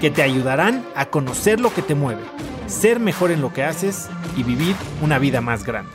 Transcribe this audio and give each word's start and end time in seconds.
que 0.00 0.10
te 0.10 0.22
ayudarán 0.22 0.84
a 0.94 1.06
conocer 1.06 1.60
lo 1.60 1.72
que 1.72 1.82
te 1.82 1.94
mueve, 1.94 2.22
ser 2.66 3.00
mejor 3.00 3.30
en 3.30 3.40
lo 3.40 3.52
que 3.52 3.64
haces 3.64 4.10
y 4.36 4.42
vivir 4.42 4.76
una 5.02 5.18
vida 5.18 5.40
más 5.40 5.64
grande. 5.64 5.92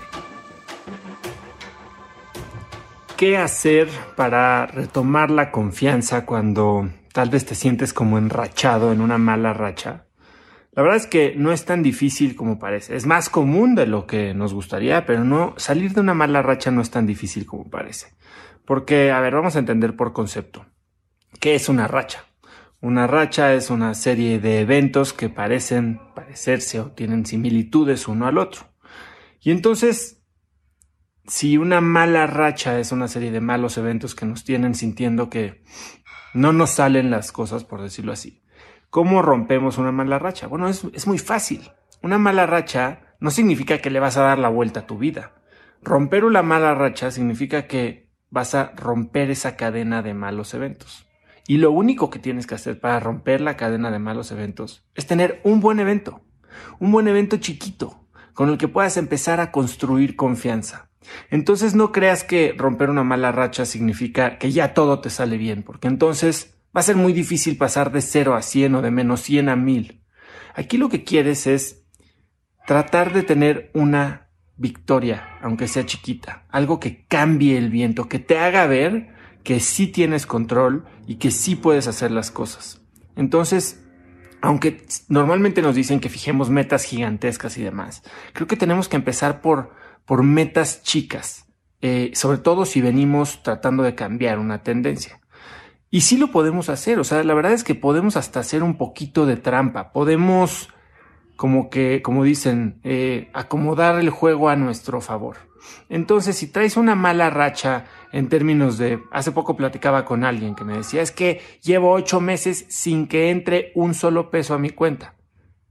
¿Qué 3.15 3.37
hacer 3.37 3.87
para 4.15 4.65
retomar 4.65 5.29
la 5.29 5.51
confianza 5.51 6.25
cuando 6.25 6.89
tal 7.13 7.29
vez 7.29 7.45
te 7.45 7.53
sientes 7.53 7.93
como 7.93 8.17
enrachado 8.17 8.91
en 8.91 8.99
una 8.99 9.19
mala 9.19 9.53
racha? 9.53 10.05
La 10.73 10.81
verdad 10.81 10.97
es 10.97 11.05
que 11.05 11.35
no 11.35 11.51
es 11.51 11.65
tan 11.65 11.83
difícil 11.83 12.35
como 12.35 12.57
parece. 12.57 12.95
Es 12.95 13.05
más 13.05 13.29
común 13.29 13.75
de 13.75 13.85
lo 13.85 14.07
que 14.07 14.33
nos 14.33 14.53
gustaría, 14.53 15.05
pero 15.05 15.23
no 15.23 15.53
salir 15.57 15.93
de 15.93 16.01
una 16.01 16.15
mala 16.15 16.41
racha 16.41 16.71
no 16.71 16.81
es 16.81 16.89
tan 16.89 17.05
difícil 17.05 17.45
como 17.45 17.69
parece. 17.69 18.07
Porque, 18.65 19.11
a 19.11 19.19
ver, 19.19 19.35
vamos 19.35 19.55
a 19.55 19.59
entender 19.59 19.95
por 19.95 20.13
concepto. 20.13 20.65
¿Qué 21.39 21.53
es 21.53 21.69
una 21.69 21.87
racha? 21.87 22.25
Una 22.81 23.07
racha 23.07 23.53
es 23.53 23.69
una 23.69 23.93
serie 23.93 24.39
de 24.39 24.59
eventos 24.59 25.13
que 25.13 25.29
parecen 25.29 26.01
parecerse 26.15 26.79
o 26.79 26.91
tienen 26.91 27.25
similitudes 27.25 28.07
uno 28.07 28.27
al 28.27 28.37
otro. 28.37 28.73
Y 29.39 29.51
entonces, 29.51 30.23
si 31.25 31.57
una 31.57 31.79
mala 31.79 32.27
racha 32.27 32.79
es 32.79 32.91
una 32.91 33.07
serie 33.07 33.31
de 33.31 33.39
malos 33.39 33.77
eventos 33.77 34.15
que 34.15 34.25
nos 34.25 34.43
tienen 34.43 34.75
sintiendo 34.75 35.29
que 35.29 35.63
no 36.33 36.53
nos 36.53 36.71
salen 36.71 37.11
las 37.11 37.31
cosas, 37.31 37.63
por 37.63 37.81
decirlo 37.81 38.11
así, 38.11 38.41
¿Cómo 38.91 39.21
rompemos 39.21 39.77
una 39.77 39.93
mala 39.93 40.19
racha? 40.19 40.47
Bueno, 40.47 40.67
es, 40.67 40.83
es 40.93 41.07
muy 41.07 41.17
fácil. 41.17 41.71
Una 42.03 42.17
mala 42.17 42.45
racha 42.45 43.15
no 43.21 43.31
significa 43.31 43.77
que 43.77 43.89
le 43.89 44.01
vas 44.01 44.17
a 44.17 44.23
dar 44.23 44.37
la 44.37 44.49
vuelta 44.49 44.81
a 44.81 44.85
tu 44.85 44.97
vida. 44.97 45.31
Romper 45.81 46.25
una 46.25 46.41
mala 46.41 46.75
racha 46.75 47.09
significa 47.09 47.67
que 47.67 48.11
vas 48.29 48.53
a 48.53 48.73
romper 48.75 49.31
esa 49.31 49.55
cadena 49.55 50.01
de 50.01 50.13
malos 50.13 50.53
eventos. 50.53 51.07
Y 51.51 51.57
lo 51.57 51.71
único 51.71 52.09
que 52.09 52.19
tienes 52.19 52.47
que 52.47 52.55
hacer 52.55 52.79
para 52.79 53.01
romper 53.01 53.41
la 53.41 53.57
cadena 53.57 53.91
de 53.91 53.99
malos 53.99 54.31
eventos 54.31 54.85
es 54.95 55.05
tener 55.05 55.41
un 55.43 55.59
buen 55.59 55.81
evento. 55.81 56.21
Un 56.79 56.91
buen 56.91 57.09
evento 57.09 57.35
chiquito, 57.37 58.07
con 58.33 58.47
el 58.47 58.57
que 58.57 58.69
puedas 58.69 58.95
empezar 58.95 59.41
a 59.41 59.51
construir 59.51 60.15
confianza. 60.15 60.89
Entonces 61.29 61.75
no 61.75 61.91
creas 61.91 62.23
que 62.23 62.53
romper 62.57 62.89
una 62.89 63.03
mala 63.03 63.33
racha 63.33 63.65
significa 63.65 64.37
que 64.37 64.53
ya 64.53 64.73
todo 64.73 65.01
te 65.01 65.09
sale 65.09 65.35
bien, 65.35 65.63
porque 65.63 65.89
entonces 65.89 66.57
Va 66.75 66.79
a 66.79 66.83
ser 66.83 66.95
muy 66.95 67.11
difícil 67.11 67.57
pasar 67.57 67.91
de 67.91 68.01
0 68.01 68.33
a 68.33 68.41
100 68.41 68.75
o 68.75 68.81
de 68.81 68.91
menos 68.91 69.19
100 69.21 69.49
a 69.49 69.57
1000. 69.57 70.05
Aquí 70.55 70.77
lo 70.77 70.87
que 70.87 71.03
quieres 71.03 71.45
es 71.45 71.85
tratar 72.65 73.11
de 73.11 73.23
tener 73.23 73.71
una 73.73 74.29
victoria, 74.55 75.37
aunque 75.41 75.67
sea 75.67 75.85
chiquita, 75.85 76.45
algo 76.49 76.79
que 76.79 77.05
cambie 77.07 77.57
el 77.57 77.69
viento, 77.69 78.07
que 78.07 78.19
te 78.19 78.37
haga 78.37 78.67
ver 78.67 79.09
que 79.43 79.59
sí 79.59 79.87
tienes 79.87 80.25
control 80.25 80.85
y 81.07 81.15
que 81.15 81.31
sí 81.31 81.55
puedes 81.55 81.87
hacer 81.87 82.11
las 82.11 82.31
cosas. 82.31 82.81
Entonces, 83.15 83.83
aunque 84.41 84.85
normalmente 85.07 85.61
nos 85.61 85.75
dicen 85.75 85.99
que 85.99 86.09
fijemos 86.09 86.49
metas 86.49 86.83
gigantescas 86.83 87.57
y 87.57 87.63
demás, 87.63 88.03
creo 88.33 88.47
que 88.47 88.57
tenemos 88.57 88.89
que 88.89 88.95
empezar 88.95 89.41
por, 89.41 89.71
por 90.05 90.23
metas 90.23 90.83
chicas, 90.83 91.45
eh, 91.81 92.11
sobre 92.15 92.39
todo 92.39 92.65
si 92.65 92.81
venimos 92.81 93.43
tratando 93.43 93.83
de 93.83 93.95
cambiar 93.95 94.39
una 94.39 94.63
tendencia. 94.63 95.19
Y 95.89 96.01
sí 96.01 96.17
lo 96.17 96.31
podemos 96.31 96.69
hacer, 96.69 96.99
o 96.99 97.03
sea, 97.03 97.23
la 97.23 97.33
verdad 97.33 97.51
es 97.51 97.63
que 97.63 97.75
podemos 97.75 98.15
hasta 98.15 98.39
hacer 98.39 98.63
un 98.63 98.77
poquito 98.77 99.25
de 99.25 99.35
trampa, 99.35 99.91
podemos, 99.91 100.69
como 101.41 101.71
que, 101.71 102.03
como 102.03 102.23
dicen, 102.23 102.79
eh, 102.83 103.31
acomodar 103.33 103.97
el 103.97 104.11
juego 104.11 104.49
a 104.49 104.55
nuestro 104.55 105.01
favor. 105.01 105.37
Entonces, 105.89 106.37
si 106.37 106.45
traes 106.45 106.77
una 106.77 106.93
mala 106.93 107.31
racha 107.31 107.85
en 108.11 108.29
términos 108.29 108.77
de, 108.77 108.99
hace 109.09 109.31
poco 109.31 109.57
platicaba 109.57 110.05
con 110.05 110.23
alguien 110.23 110.53
que 110.53 110.65
me 110.65 110.77
decía, 110.77 111.01
es 111.01 111.11
que 111.11 111.41
llevo 111.63 111.93
ocho 111.93 112.21
meses 112.21 112.67
sin 112.69 113.07
que 113.07 113.31
entre 113.31 113.71
un 113.73 113.95
solo 113.95 114.29
peso 114.29 114.53
a 114.53 114.59
mi 114.59 114.69
cuenta. 114.69 115.15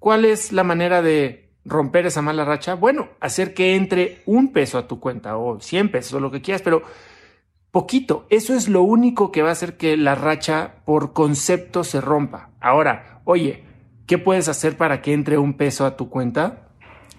¿Cuál 0.01 0.25
es 0.25 0.51
la 0.51 0.65
manera 0.65 1.03
de 1.03 1.53
romper 1.65 2.05
esa 2.05 2.21
mala 2.21 2.45
racha? 2.45 2.75
Bueno, 2.75 3.11
hacer 3.21 3.55
que 3.55 3.77
entre 3.77 4.23
un 4.27 4.53
peso 4.53 4.77
a 4.77 4.89
tu 4.89 4.99
cuenta 4.99 5.37
o 5.37 5.61
cien 5.61 5.89
pesos 5.93 6.15
o 6.15 6.19
lo 6.19 6.33
que 6.33 6.43
quieras, 6.43 6.63
pero 6.63 6.83
Poquito, 7.71 8.27
eso 8.31 8.57
es 8.57 8.69
lo 8.69 8.83
único 8.83 9.31
que 9.31 9.43
va 9.43 9.51
a 9.51 9.53
hacer 9.53 9.77
que 9.77 9.97
la 9.97 10.17
racha 10.17 10.83
por 10.85 11.13
concepto 11.13 11.85
se 11.85 12.01
rompa. 12.01 12.51
Ahora, 12.59 13.21
oye, 13.25 13.70
¿qué 14.11 14.19
puedes 14.19 14.49
hacer 14.49 14.77
para 14.77 15.03
que 15.03 15.13
entre 15.13 15.39
un 15.39 15.55
peso 15.55 15.87
a 15.87 15.97
tu 15.97 16.11
cuenta? 16.11 16.67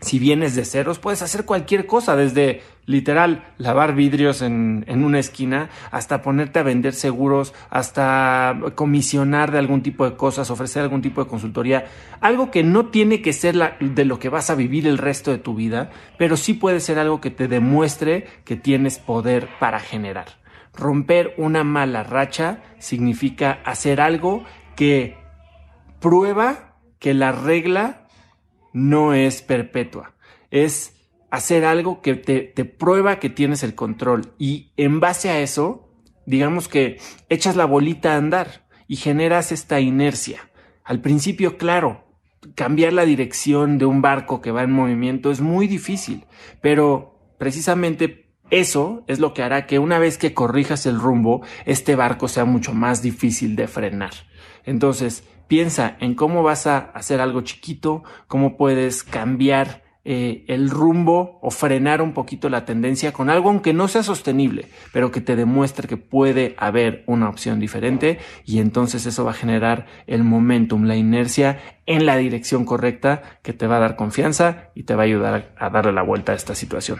Si 0.01 0.19
vienes 0.19 0.57
de 0.57 0.65
ceros, 0.65 0.99
puedes 0.99 1.21
hacer 1.21 1.45
cualquier 1.45 1.85
cosa, 1.85 2.17
desde 2.17 2.63
literal 2.85 3.45
lavar 3.57 3.95
vidrios 3.95 4.41
en, 4.41 4.83
en, 4.89 5.05
una 5.05 5.19
esquina, 5.19 5.69
hasta 5.89 6.21
ponerte 6.21 6.59
a 6.59 6.63
vender 6.63 6.93
seguros, 6.93 7.53
hasta 7.69 8.59
comisionar 8.75 9.51
de 9.51 9.59
algún 9.59 9.83
tipo 9.83 10.03
de 10.03 10.17
cosas, 10.17 10.51
ofrecer 10.51 10.81
algún 10.81 11.01
tipo 11.01 11.23
de 11.23 11.29
consultoría. 11.29 11.85
Algo 12.19 12.51
que 12.51 12.61
no 12.61 12.87
tiene 12.87 13.21
que 13.21 13.31
ser 13.31 13.55
de 13.79 14.03
lo 14.03 14.19
que 14.19 14.27
vas 14.27 14.49
a 14.49 14.55
vivir 14.55 14.85
el 14.85 14.97
resto 14.97 15.31
de 15.31 15.37
tu 15.37 15.55
vida, 15.55 15.91
pero 16.17 16.35
sí 16.35 16.55
puede 16.55 16.81
ser 16.81 16.99
algo 16.99 17.21
que 17.21 17.31
te 17.31 17.47
demuestre 17.47 18.27
que 18.43 18.57
tienes 18.57 18.99
poder 18.99 19.47
para 19.61 19.79
generar. 19.79 20.41
Romper 20.73 21.35
una 21.37 21.63
mala 21.63 22.03
racha 22.03 22.63
significa 22.79 23.61
hacer 23.63 24.01
algo 24.01 24.43
que 24.75 25.15
prueba 26.01 26.70
que 27.01 27.15
la 27.15 27.31
regla 27.33 28.07
no 28.73 29.13
es 29.13 29.41
perpetua. 29.41 30.13
Es 30.51 30.95
hacer 31.31 31.65
algo 31.65 32.01
que 32.01 32.13
te, 32.13 32.41
te, 32.41 32.63
prueba 32.63 33.19
que 33.19 33.29
tienes 33.29 33.63
el 33.63 33.73
control. 33.73 34.33
Y 34.37 34.71
en 34.77 34.99
base 34.99 35.29
a 35.29 35.41
eso, 35.41 35.89
digamos 36.27 36.67
que 36.67 36.99
echas 37.27 37.55
la 37.55 37.65
bolita 37.65 38.13
a 38.13 38.17
andar 38.17 38.67
y 38.87 38.97
generas 38.97 39.51
esta 39.51 39.79
inercia. 39.79 40.51
Al 40.83 41.01
principio, 41.01 41.57
claro, 41.57 42.05
cambiar 42.53 42.93
la 42.93 43.05
dirección 43.05 43.79
de 43.79 43.85
un 43.85 44.03
barco 44.03 44.39
que 44.39 44.51
va 44.51 44.61
en 44.61 44.71
movimiento 44.71 45.31
es 45.31 45.41
muy 45.41 45.67
difícil, 45.67 46.25
pero 46.61 47.19
precisamente 47.39 48.20
eso 48.51 49.03
es 49.07 49.19
lo 49.19 49.33
que 49.33 49.43
hará 49.43 49.65
que 49.65 49.79
una 49.79 49.97
vez 49.97 50.17
que 50.17 50.33
corrijas 50.33 50.85
el 50.85 50.99
rumbo, 50.99 51.41
este 51.65 51.95
barco 51.95 52.27
sea 52.27 52.45
mucho 52.45 52.73
más 52.73 53.01
difícil 53.01 53.55
de 53.55 53.67
frenar. 53.67 54.11
Entonces, 54.65 55.23
piensa 55.47 55.97
en 55.99 56.15
cómo 56.15 56.43
vas 56.43 56.67
a 56.67 56.77
hacer 56.77 57.21
algo 57.21 57.41
chiquito, 57.41 58.03
cómo 58.27 58.57
puedes 58.57 59.03
cambiar 59.03 59.83
eh, 60.03 60.45
el 60.47 60.69
rumbo 60.69 61.39
o 61.43 61.51
frenar 61.51 62.01
un 62.01 62.13
poquito 62.13 62.49
la 62.49 62.65
tendencia 62.65 63.13
con 63.13 63.29
algo 63.29 63.49
aunque 63.49 63.71
no 63.71 63.87
sea 63.87 64.01
sostenible, 64.01 64.67
pero 64.91 65.11
que 65.11 65.21
te 65.21 65.35
demuestre 65.35 65.87
que 65.87 65.97
puede 65.97 66.55
haber 66.57 67.03
una 67.05 67.29
opción 67.29 67.59
diferente 67.59 68.17
y 68.43 68.59
entonces 68.59 69.05
eso 69.05 69.23
va 69.23 69.31
a 69.31 69.35
generar 69.35 69.85
el 70.07 70.23
momentum, 70.23 70.85
la 70.85 70.95
inercia 70.95 71.59
en 71.85 72.07
la 72.07 72.17
dirección 72.17 72.65
correcta 72.65 73.21
que 73.43 73.53
te 73.53 73.67
va 73.67 73.77
a 73.77 73.81
dar 73.81 73.95
confianza 73.95 74.71
y 74.73 74.83
te 74.83 74.95
va 74.95 75.03
a 75.03 75.05
ayudar 75.05 75.53
a 75.57 75.69
darle 75.69 75.93
la 75.93 76.01
vuelta 76.01 76.31
a 76.31 76.35
esta 76.35 76.55
situación. 76.55 76.99